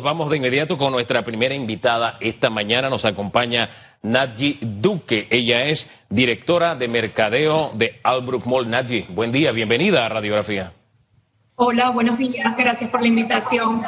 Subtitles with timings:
[0.00, 2.16] Vamos de inmediato con nuestra primera invitada.
[2.20, 3.68] Esta mañana nos acompaña
[4.00, 5.28] Nadji Duque.
[5.28, 8.70] Ella es directora de mercadeo de Albrook Mall.
[8.70, 10.72] Nadji, buen día, bienvenida a Radiografía.
[11.56, 13.86] Hola, buenos días, gracias por la invitación.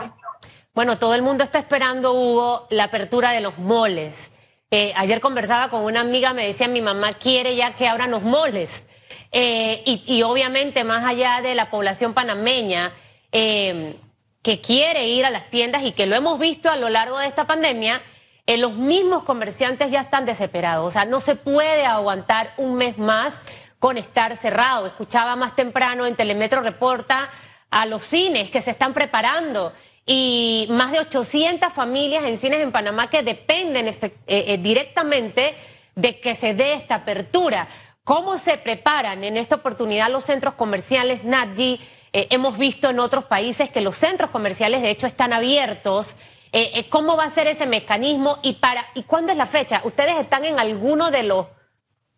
[0.75, 4.31] Bueno, todo el mundo está esperando, Hugo, la apertura de los moles.
[4.71, 8.23] Eh, ayer conversaba con una amiga, me decía, mi mamá quiere ya que abran los
[8.23, 8.85] moles.
[9.33, 12.93] Eh, y, obviamente, más allá de la población panameña,
[13.33, 13.97] eh,
[14.45, 17.27] que quiere ir a las tiendas y que lo hemos visto a lo largo de
[17.27, 18.01] esta pandemia,
[18.47, 20.87] eh, los mismos comerciantes ya están desesperados.
[20.87, 23.41] O sea, no se puede aguantar un mes más
[23.79, 24.87] con estar cerrado.
[24.87, 27.31] Escuchaba más temprano en Telemetro Reporta
[27.71, 29.73] a los cines que se están preparando
[30.05, 35.55] y más de 800 familias en cines en Panamá que dependen eh, eh, directamente
[35.95, 37.67] de que se dé esta apertura.
[38.05, 41.81] ¿Cómo se preparan en esta oportunidad los centros comerciales Nadji?
[42.13, 46.15] Eh, hemos visto en otros países que los centros comerciales de hecho están abiertos.
[46.53, 49.81] Eh, eh, ¿Cómo va a ser ese mecanismo y para y cuándo es la fecha?
[49.85, 51.47] ¿Ustedes están en alguno de los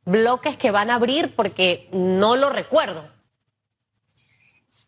[0.04, 1.36] bloques que van a abrir?
[1.36, 3.08] Porque no lo recuerdo.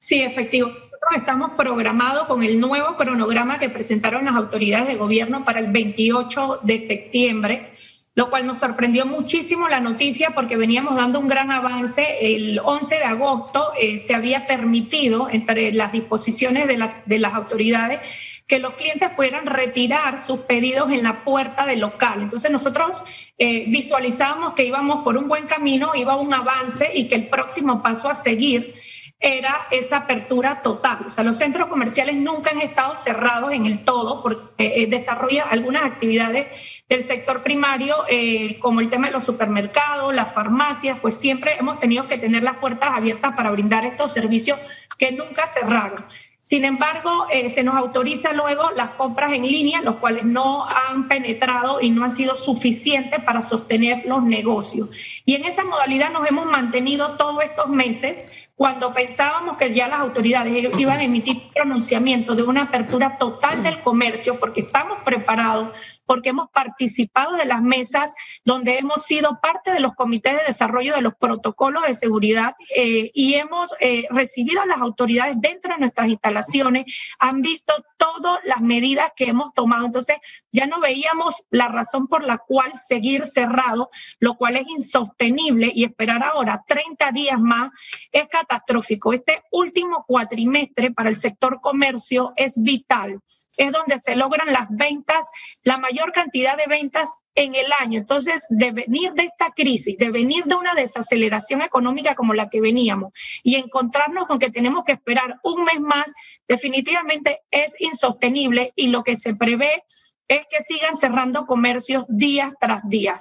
[0.00, 0.66] Sí, efectivo.
[0.66, 5.70] Nosotros estamos programados con el nuevo cronograma que presentaron las autoridades de gobierno para el
[5.70, 7.72] 28 de septiembre
[8.18, 12.04] lo cual nos sorprendió muchísimo la noticia porque veníamos dando un gran avance.
[12.20, 17.32] El 11 de agosto eh, se había permitido, entre las disposiciones de las, de las
[17.34, 18.00] autoridades,
[18.48, 22.22] que los clientes pudieran retirar sus pedidos en la puerta del local.
[22.22, 23.04] Entonces nosotros
[23.38, 27.84] eh, visualizamos que íbamos por un buen camino, iba un avance y que el próximo
[27.84, 28.74] paso a seguir
[29.20, 30.98] era esa apertura total.
[31.06, 35.44] O sea, los centros comerciales nunca han estado cerrados en el todo porque eh, desarrolla
[35.44, 41.16] algunas actividades del sector primario, eh, como el tema de los supermercados, las farmacias, pues
[41.16, 44.58] siempre hemos tenido que tener las puertas abiertas para brindar estos servicios
[44.96, 46.04] que nunca cerraron.
[46.48, 51.06] Sin embargo, eh, se nos autoriza luego las compras en línea, los cuales no han
[51.06, 54.88] penetrado y no han sido suficientes para sostener los negocios.
[55.26, 60.00] Y en esa modalidad nos hemos mantenido todos estos meses cuando pensábamos que ya las
[60.00, 66.30] autoridades iban a emitir pronunciamiento de una apertura total del comercio, porque estamos preparados, porque
[66.30, 68.14] hemos participado de las mesas
[68.44, 73.12] donde hemos sido parte de los comités de desarrollo de los protocolos de seguridad eh,
[73.14, 76.86] y hemos eh, recibido a las autoridades dentro de nuestras instalaciones,
[77.20, 79.86] han visto todas las medidas que hemos tomado.
[79.86, 80.16] Entonces,
[80.50, 85.84] ya no veíamos la razón por la cual seguir cerrado, lo cual es insostenible y
[85.84, 87.70] esperar ahora 30 días más
[88.10, 89.12] es catastrófico.
[89.12, 93.20] Este último cuatrimestre para el sector comercio es vital.
[93.56, 95.28] Es donde se logran las ventas,
[95.64, 97.98] la mayor cantidad de ventas en el año.
[97.98, 102.60] Entonces, de venir de esta crisis, de venir de una desaceleración económica como la que
[102.60, 106.06] veníamos y encontrarnos con que tenemos que esperar un mes más,
[106.46, 109.82] definitivamente es insostenible y lo que se prevé
[110.28, 113.20] es que sigan cerrando comercios día tras día.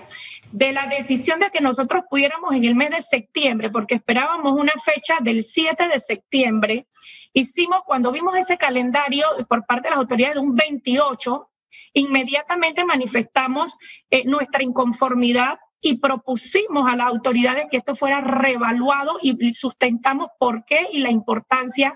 [0.51, 4.73] De la decisión de que nosotros pudiéramos en el mes de septiembre, porque esperábamos una
[4.83, 6.87] fecha del 7 de septiembre,
[7.33, 11.49] hicimos, cuando vimos ese calendario por parte de las autoridades de un 28,
[11.93, 13.77] inmediatamente manifestamos
[14.09, 20.65] eh, nuestra inconformidad y propusimos a las autoridades que esto fuera reevaluado y sustentamos por
[20.65, 21.95] qué y la importancia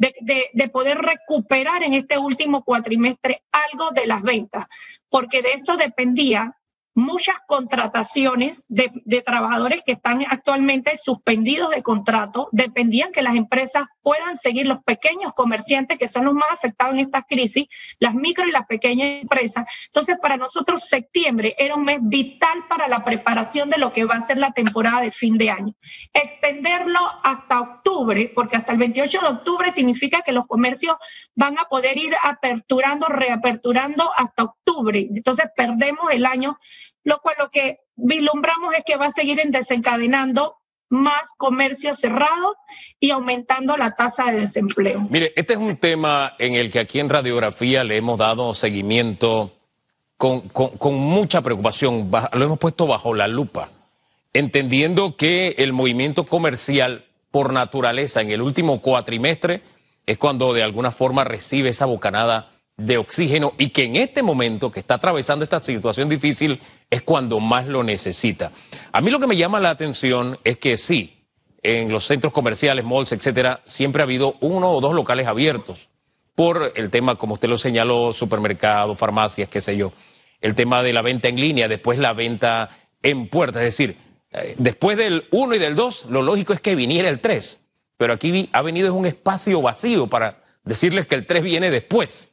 [0.00, 4.66] de, poder recuperar en este último cuatrimestre algo de las ventas,
[5.08, 6.56] porque de esto dependía
[6.94, 8.90] muchas contrataciones de,
[9.24, 15.32] trabajadores que están actualmente suspendidos de contrato, dependían que las empresas puedan seguir los pequeños
[15.34, 17.66] comerciantes que son los más afectados en esta crisis,
[17.98, 19.66] las micro y las pequeñas empresas.
[19.86, 24.16] Entonces, para nosotros septiembre era un mes vital para la preparación de lo que va
[24.16, 25.74] a ser la temporada de fin de año.
[26.12, 30.96] Extenderlo hasta octubre, porque hasta el 28 de octubre significa que los comercios
[31.34, 35.06] van a poder ir aperturando, reaperturando hasta octubre.
[35.14, 36.58] Entonces, perdemos el año
[37.04, 40.56] lo cual lo que vislumbramos es que va a seguir desencadenando
[40.88, 42.56] más comercio cerrado
[42.98, 45.06] y aumentando la tasa de desempleo.
[45.08, 49.56] Mire, este es un tema en el que aquí en Radiografía le hemos dado seguimiento
[50.16, 53.70] con, con mucha preocupación, lo hemos puesto bajo la lupa,
[54.32, 59.62] entendiendo que el movimiento comercial por naturaleza en el último cuatrimestre
[60.06, 62.49] es cuando de alguna forma recibe esa bocanada
[62.80, 67.38] de oxígeno y que en este momento que está atravesando esta situación difícil es cuando
[67.40, 68.52] más lo necesita.
[68.92, 71.24] A mí lo que me llama la atención es que sí,
[71.62, 75.90] en los centros comerciales, malls, etcétera, siempre ha habido uno o dos locales abiertos
[76.34, 79.92] por el tema, como usted lo señaló, supermercados, farmacias, qué sé yo,
[80.40, 82.70] el tema de la venta en línea, después la venta
[83.02, 83.98] en puerta, es decir,
[84.32, 87.60] eh, después del 1 y del 2, lo lógico es que viniera el 3,
[87.98, 92.29] pero aquí ha venido un espacio vacío para decirles que el 3 viene después.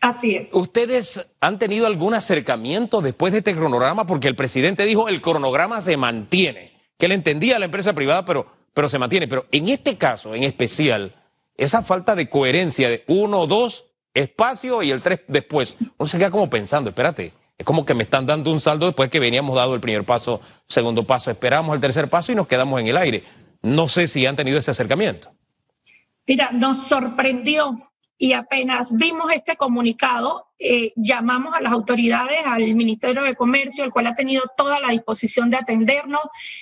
[0.00, 0.54] Así es.
[0.54, 4.06] ¿Ustedes han tenido algún acercamiento después de este cronograma?
[4.06, 8.24] Porque el presidente dijo el cronograma se mantiene, que él entendía a la empresa privada,
[8.24, 9.28] pero, pero se mantiene.
[9.28, 11.14] Pero en este caso, en especial,
[11.56, 16.30] esa falta de coherencia de uno, dos, espacio y el tres después, uno se queda
[16.30, 19.74] como pensando, espérate, es como que me están dando un saldo después que veníamos dado
[19.74, 23.22] el primer paso, segundo paso, esperamos el tercer paso y nos quedamos en el aire.
[23.60, 25.30] No sé si han tenido ese acercamiento.
[26.26, 27.76] Mira, nos sorprendió
[28.22, 33.90] y apenas vimos este comunicado, eh, llamamos a las autoridades, al Ministerio de Comercio, el
[33.90, 36.20] cual ha tenido toda la disposición de atendernos.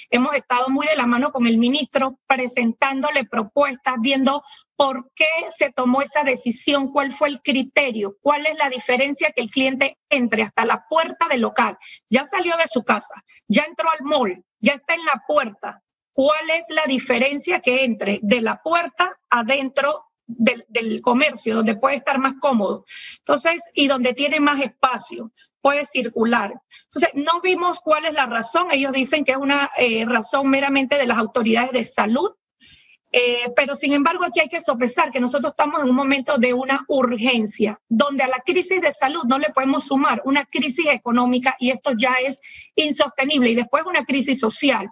[0.08, 4.44] Hemos estado muy de la mano con el ministro, presentándole propuestas, viendo
[4.76, 9.43] por qué se tomó esa decisión, cuál fue el criterio, cuál es la diferencia que
[9.43, 11.76] el cliente entre hasta la puerta del local.
[12.08, 15.82] Ya salió de su casa, ya entró al mall, ya está en la puerta.
[16.12, 22.19] ¿Cuál es la diferencia que entre de la puerta adentro del, comercio, donde puede estar
[22.19, 22.84] más cómodo.
[23.19, 26.52] Entonces, y donde tiene más espacio, puede circular.
[26.84, 28.69] Entonces, no vimos cuál es la razón.
[28.70, 32.30] Ellos dicen que es una eh, razón meramente de las autoridades de salud.
[33.10, 36.52] Eh, pero sin embargo, aquí hay que sopesar que nosotros estamos en un momento de
[36.52, 41.56] una urgencia, donde a la crisis de salud no le podemos sumar una crisis económica
[41.58, 42.38] y esto ya es
[42.75, 44.90] insostenible y después una crisis social.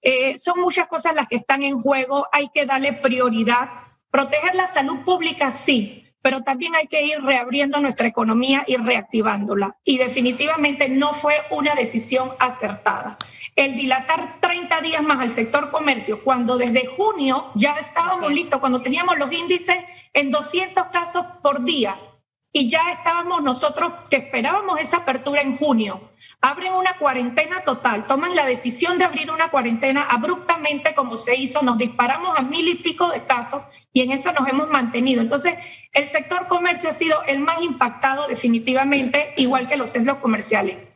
[0.00, 3.68] Eh, son muchas cosas las que están en juego, hay que darle prioridad
[4.10, 9.76] Proteger la salud pública, sí, pero también hay que ir reabriendo nuestra economía y reactivándola.
[9.84, 13.18] Y definitivamente no fue una decisión acertada.
[13.54, 18.82] El dilatar 30 días más al sector comercio, cuando desde junio ya estábamos listos, cuando
[18.82, 19.76] teníamos los índices
[20.12, 21.96] en 200 casos por día,
[22.52, 26.10] y ya estábamos nosotros que esperábamos esa apertura en junio.
[26.40, 31.62] Abren una cuarentena total, toman la decisión de abrir una cuarentena abruptamente como se hizo,
[31.62, 33.62] nos disparamos a mil y pico de casos
[33.92, 35.20] y en eso nos hemos mantenido.
[35.20, 35.54] Entonces,
[35.92, 40.87] el sector comercio ha sido el más impactado definitivamente, igual que los centros comerciales.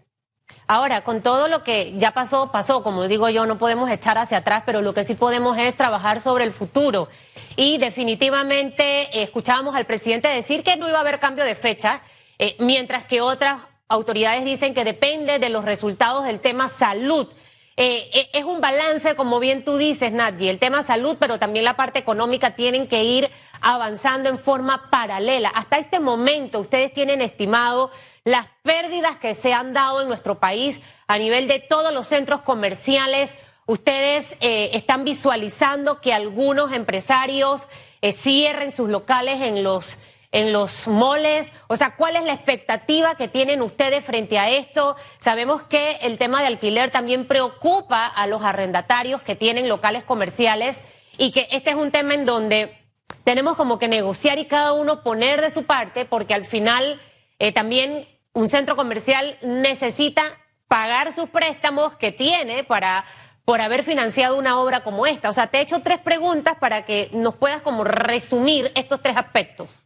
[0.66, 4.38] Ahora, con todo lo que ya pasó, pasó, como digo yo, no podemos echar hacia
[4.38, 7.08] atrás, pero lo que sí podemos es trabajar sobre el futuro.
[7.56, 12.02] Y definitivamente eh, escuchábamos al presidente decir que no iba a haber cambio de fecha,
[12.38, 17.28] eh, mientras que otras autoridades dicen que depende de los resultados del tema salud.
[17.76, 21.76] Eh, es un balance, como bien tú dices, Nadie, el tema salud, pero también la
[21.76, 23.30] parte económica tienen que ir
[23.60, 25.50] avanzando en forma paralela.
[25.50, 27.90] Hasta este momento, ustedes tienen estimado
[28.24, 32.42] las pérdidas que se han dado en nuestro país a nivel de todos los centros
[32.42, 33.34] comerciales.
[33.66, 37.62] Ustedes eh, están visualizando que algunos empresarios
[38.00, 39.98] eh, cierren sus locales en los
[40.32, 41.52] en los moles?
[41.68, 44.96] O sea, ¿cuál es la expectativa que tienen ustedes frente a esto?
[45.18, 50.80] Sabemos que el tema de alquiler también preocupa a los arrendatarios que tienen locales comerciales
[51.18, 52.78] y que este es un tema en donde
[53.24, 57.00] tenemos como que negociar y cada uno poner de su parte porque al final
[57.38, 60.22] eh, también un centro comercial necesita
[60.68, 63.04] pagar sus préstamos que tiene para
[63.44, 65.28] por haber financiado una obra como esta.
[65.28, 69.16] O sea, te he hecho tres preguntas para que nos puedas como resumir estos tres
[69.16, 69.84] aspectos.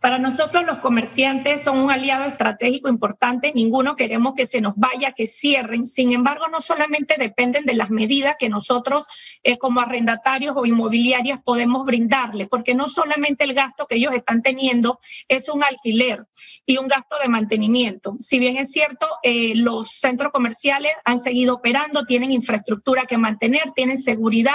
[0.00, 5.12] Para nosotros los comerciantes son un aliado estratégico importante, ninguno queremos que se nos vaya,
[5.12, 5.84] que cierren.
[5.84, 9.06] Sin embargo, no solamente dependen de las medidas que nosotros
[9.42, 14.40] eh, como arrendatarios o inmobiliarias podemos brindarles, porque no solamente el gasto que ellos están
[14.40, 16.24] teniendo es un alquiler
[16.64, 18.16] y un gasto de mantenimiento.
[18.20, 23.72] Si bien es cierto, eh, los centros comerciales han seguido operando, tienen infraestructura que mantener,
[23.72, 24.52] tienen seguridad,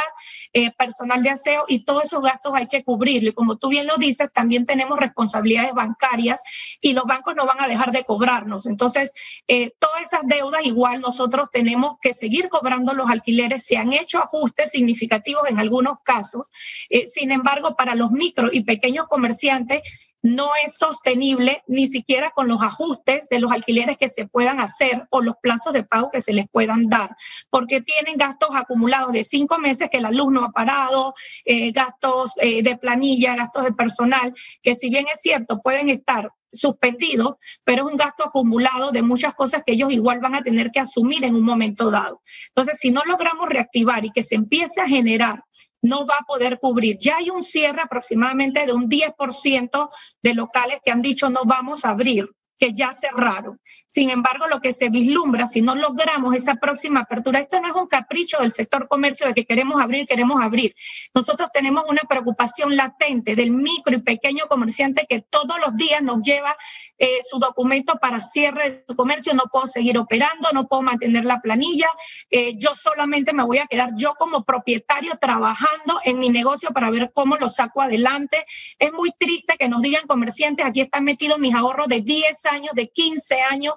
[0.54, 3.30] eh, personal de aseo y todos esos gastos hay que cubrirlo.
[3.30, 6.44] Y como tú bien lo dices, también tenemos responsabilidad responsabilidades bancarias
[6.82, 8.66] y los bancos no van a dejar de cobrarnos.
[8.66, 9.12] Entonces,
[9.48, 13.66] eh, todas esas deudas igual nosotros tenemos que seguir cobrando los alquileres.
[13.66, 16.50] Se han hecho ajustes significativos en algunos casos.
[16.90, 19.82] Eh, sin embargo, para los micro y pequeños comerciantes,
[20.26, 25.06] no es sostenible ni siquiera con los ajustes de los alquileres que se puedan hacer
[25.12, 27.16] o los plazos de pago que se les puedan dar,
[27.52, 31.14] porque tienen gastos acumulados de cinco meses que la luz no ha parado,
[31.46, 36.32] eh, gastos eh, de planilla, gastos de personal, que si bien es cierto, pueden estar
[36.56, 40.72] suspendidos, pero es un gasto acumulado de muchas cosas que ellos igual van a tener
[40.72, 42.22] que asumir en un momento dado.
[42.50, 45.44] Entonces, si no logramos reactivar y que se empiece a generar
[45.86, 46.98] no va a poder cubrir.
[47.00, 49.90] Ya hay un cierre aproximadamente de un 10%
[50.22, 52.28] de locales que han dicho no vamos a abrir.
[52.58, 53.60] Que ya cerraron.
[53.88, 57.74] Sin embargo, lo que se vislumbra, si no logramos esa próxima apertura, esto no es
[57.76, 60.76] un capricho del sector comercio de que queremos abrir, queremos abrir.
[61.14, 66.22] Nosotros tenemos una preocupación latente del micro y pequeño comerciante que todos los días nos
[66.22, 66.56] lleva
[66.98, 71.26] eh, su documento para cierre de su comercio, no puedo seguir operando, no puedo mantener
[71.26, 71.90] la planilla,
[72.30, 76.90] eh, yo solamente me voy a quedar yo como propietario trabajando en mi negocio para
[76.90, 78.46] ver cómo lo saco adelante.
[78.80, 82.74] Es muy triste que nos digan comerciantes, aquí están metidos mis ahorros de 10 años,
[82.74, 83.76] de 15 años,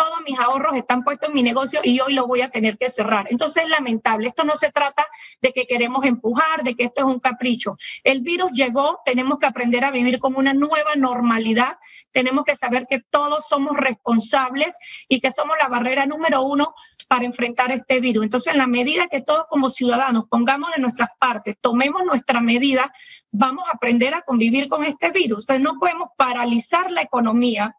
[0.00, 2.88] todos mis ahorros están puestos en mi negocio y hoy lo voy a tener que
[2.88, 3.26] cerrar.
[3.28, 4.28] Entonces es lamentable.
[4.28, 5.06] Esto no se trata
[5.42, 7.76] de que queremos empujar, de que esto es un capricho.
[8.02, 11.76] El virus llegó, tenemos que aprender a vivir con una nueva normalidad.
[12.12, 16.74] Tenemos que saber que todos somos responsables y que somos la barrera número uno
[17.06, 18.24] para enfrentar este virus.
[18.24, 22.90] Entonces, en la medida que todos como ciudadanos pongamos de nuestras partes, tomemos nuestra medida,
[23.32, 25.42] vamos a aprender a convivir con este virus.
[25.42, 27.76] Entonces, no podemos paralizar la economía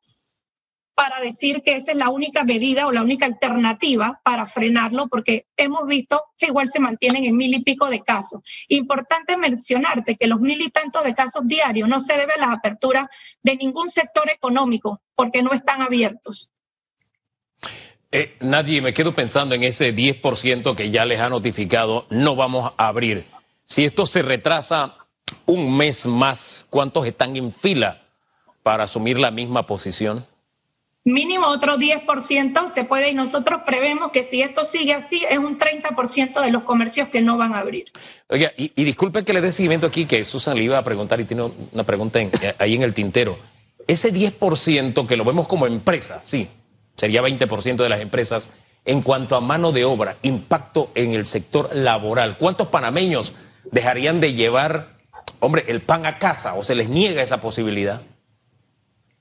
[0.94, 5.48] para decir que esa es la única medida o la única alternativa para frenarlo, porque
[5.58, 8.42] hemos visto que igual se mantienen en mil y pico de casos.
[8.68, 12.58] Importante mencionarte que los mil y tantos de casos diarios no se deben a las
[12.58, 13.08] aperturas
[13.42, 16.50] de ningún sector económico, porque no están abiertos.
[18.12, 22.74] Eh, Nadie, me quedo pensando en ese 10% que ya les ha notificado, no vamos
[22.78, 23.26] a abrir.
[23.66, 24.98] Si esto se retrasa
[25.46, 28.02] un mes más, ¿cuántos están en fila
[28.64, 30.26] para asumir la misma posición?
[31.04, 35.58] Mínimo otro 10% se puede y nosotros prevemos que si esto sigue así es un
[35.58, 37.92] 30% de los comercios que no van a abrir.
[38.30, 41.20] Oiga, y, y disculpen que le dé seguimiento aquí, que Susan le iba a preguntar
[41.20, 43.38] y tiene una pregunta eh, ahí en el tintero.
[43.88, 46.48] Ese 10% que lo vemos como empresa, sí,
[46.96, 48.52] sería 20% de las empresas,
[48.86, 53.34] en cuanto a mano de obra, impacto en el sector laboral, ¿cuántos panameños
[53.72, 54.98] dejarían de llevar,
[55.40, 58.02] hombre, el pan a casa o se les niega esa posibilidad?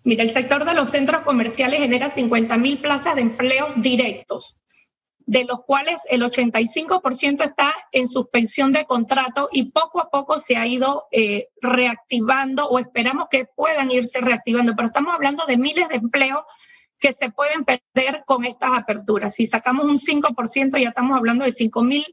[0.02, 4.58] Mira, el sector de los centros comerciales genera 50 mil plazas de empleos directos,
[5.18, 10.56] de los cuales el 85% está en suspensión de contrato y poco a poco se
[10.56, 15.88] ha ido eh, reactivando o esperamos que puedan irse reactivando, pero estamos hablando de miles
[15.88, 16.44] de empleos
[16.98, 19.34] que se pueden perder con estas aperturas.
[19.34, 22.04] Si sacamos un 5%, ya estamos hablando de 5 mil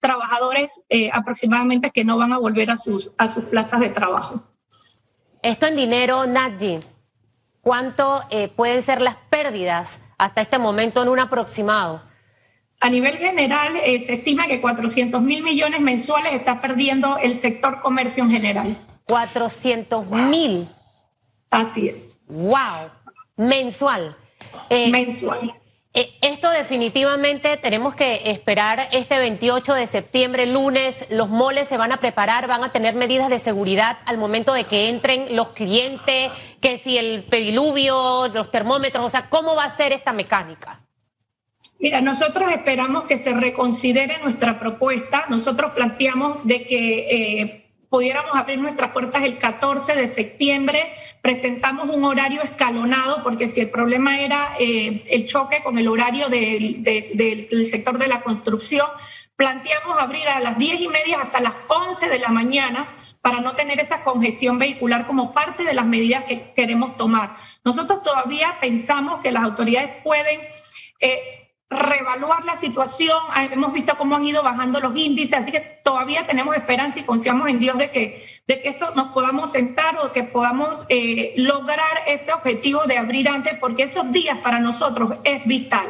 [0.00, 4.42] trabajadores eh, aproximadamente que no van a volver a sus, a sus plazas de trabajo.
[5.42, 6.80] Esto en dinero, Nadji,
[7.68, 12.02] ¿Cuánto eh, pueden ser las pérdidas hasta este momento en un aproximado?
[12.80, 17.82] A nivel general, eh, se estima que 400 mil millones mensuales está perdiendo el sector
[17.82, 18.86] comercio en general.
[19.04, 20.66] 400 mil.
[21.50, 22.18] Así es.
[22.28, 22.88] ¡Wow!
[23.36, 24.16] Mensual.
[24.70, 25.52] Eh, Mensual.
[25.94, 31.92] Eh, esto definitivamente tenemos que esperar este 28 de septiembre, lunes, los moles se van
[31.92, 36.30] a preparar, van a tener medidas de seguridad al momento de que entren los clientes,
[36.60, 40.80] que si el pediluvio, los termómetros, o sea, ¿cómo va a ser esta mecánica?
[41.80, 45.26] Mira, nosotros esperamos que se reconsidere nuestra propuesta.
[45.28, 50.92] Nosotros planteamos de que eh, pudiéramos abrir nuestras puertas el 14 de septiembre.
[51.22, 56.28] Presentamos un horario escalonado porque si el problema era eh, el choque con el horario
[56.28, 58.86] del, del, sector de la construcción,
[59.36, 62.88] planteamos abrir a las 10 y media hasta las 11 de la mañana
[63.22, 67.34] para no tener esa congestión vehicular como parte de las medidas que queremos tomar.
[67.64, 70.40] Nosotros todavía pensamos que las autoridades pueden...
[71.00, 73.18] Eh, reevaluar la situación.
[73.30, 77.02] Ah, hemos visto cómo han ido bajando los índices, así que todavía tenemos esperanza y
[77.02, 81.34] confiamos en Dios de que, de que esto nos podamos sentar o que podamos eh,
[81.36, 85.86] lograr este objetivo de abrir antes, porque esos días para nosotros es vital.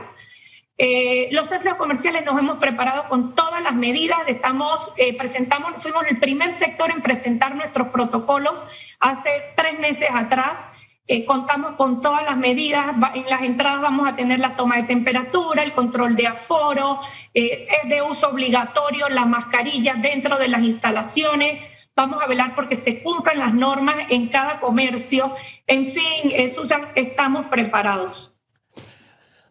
[0.80, 6.06] Eh, los centros comerciales nos hemos preparado con todas las medidas, estamos, eh, presentamos, fuimos
[6.06, 8.64] el primer sector en presentar nuestros protocolos
[9.00, 10.77] hace tres meses atrás.
[11.10, 12.94] Eh, contamos con todas las medidas.
[13.14, 17.00] En las entradas vamos a tener la toma de temperatura, el control de aforo,
[17.32, 21.62] eh, es de uso obligatorio la mascarilla dentro de las instalaciones.
[21.96, 25.34] Vamos a velar porque se cumplan las normas en cada comercio.
[25.66, 28.34] En fin, eh, Susan, estamos preparados.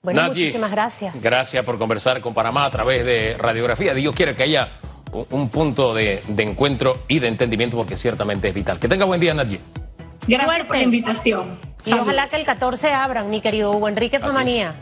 [0.04, 1.20] Bueno, muchísimas gracias.
[1.20, 3.96] Gracias por conversar con Panamá a través de radiografía.
[3.96, 4.74] Dios quiere que haya
[5.32, 8.80] un punto de, encuentro y de entendimiento porque ciertamente es vital.
[8.80, 9.60] Que tenga buen día, Nadie.
[10.28, 11.60] Gracias por la invitación.
[11.86, 14.82] Y ojalá que el 14 abran, mi querido Hugo Enrique Fumanía.